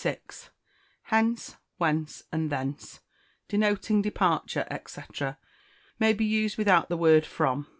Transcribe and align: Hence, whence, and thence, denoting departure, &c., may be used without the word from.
Hence, 1.03 1.53
whence, 1.77 2.23
and 2.31 2.49
thence, 2.51 3.01
denoting 3.47 4.01
departure, 4.01 4.65
&c., 4.87 5.01
may 5.99 6.11
be 6.11 6.25
used 6.25 6.57
without 6.57 6.89
the 6.89 6.97
word 6.97 7.23
from. 7.23 7.67